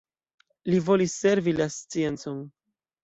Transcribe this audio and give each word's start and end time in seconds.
Li 0.71 0.79
volis 0.87 1.13
servi 1.25 1.53
la 1.59 1.69
sciencon. 1.77 2.41